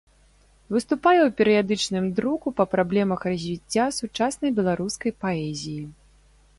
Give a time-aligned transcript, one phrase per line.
[0.75, 5.83] Выступае ў перыядычным друку па праблемах развіцця сучаснай беларускай паэзіі.